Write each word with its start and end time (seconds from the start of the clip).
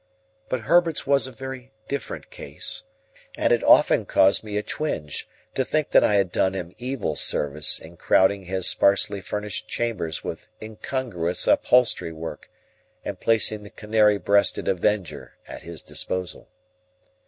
But 0.49 0.61
Herbert's 0.61 1.05
was 1.05 1.27
a 1.27 1.31
very 1.31 1.73
different 1.87 2.31
case, 2.31 2.85
and 3.37 3.53
it 3.53 3.63
often 3.63 4.07
caused 4.07 4.43
me 4.43 4.57
a 4.57 4.63
twinge 4.63 5.29
to 5.53 5.63
think 5.63 5.91
that 5.91 6.03
I 6.03 6.15
had 6.15 6.31
done 6.31 6.55
him 6.55 6.73
evil 6.79 7.15
service 7.15 7.77
in 7.77 7.97
crowding 7.97 8.45
his 8.45 8.67
sparely 8.67 9.21
furnished 9.21 9.67
chambers 9.67 10.23
with 10.23 10.47
incongruous 10.59 11.45
upholstery 11.45 12.13
work, 12.13 12.49
and 13.05 13.19
placing 13.19 13.61
the 13.61 13.69
Canary 13.69 14.17
breasted 14.17 14.67
Avenger 14.67 15.37
at 15.47 15.61
his 15.61 15.83
disposal. 15.83 16.49